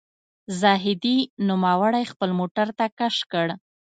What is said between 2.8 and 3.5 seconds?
کش کړ.